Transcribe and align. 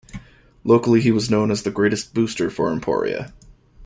Locally 0.63 0.99
he 0.99 1.11
was 1.11 1.29
known 1.29 1.51
as 1.51 1.61
the 1.61 1.69
greatest 1.69 2.11
booster 2.15 2.49
for 2.49 2.71
Emporia. 2.73 3.33